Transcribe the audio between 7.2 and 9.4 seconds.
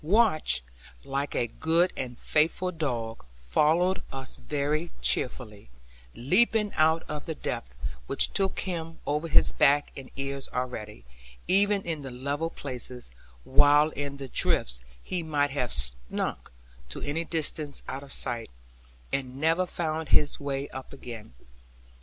the depth, which took him over